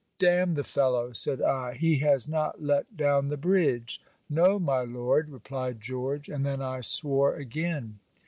[0.17, 4.81] 'D n the fellow,' said I, 'he has not let down the bridge!' 'No, my
[4.81, 7.99] Lord,' replied George: and then I swore again.